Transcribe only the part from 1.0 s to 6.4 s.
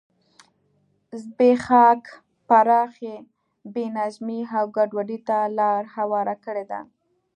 زبېښاک پراخې بې نظمۍ او ګډوډۍ ته لار هواره